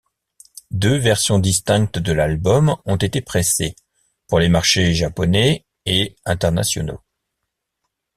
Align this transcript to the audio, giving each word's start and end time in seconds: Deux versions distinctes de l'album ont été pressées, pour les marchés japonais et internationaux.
Deux 0.71 0.97
versions 0.97 1.37
distinctes 1.37 1.99
de 1.99 2.11
l'album 2.11 2.75
ont 2.85 2.95
été 2.95 3.21
pressées, 3.21 3.75
pour 4.25 4.39
les 4.39 4.49
marchés 4.49 4.95
japonais 4.95 5.67
et 5.85 6.15
internationaux. 6.25 7.01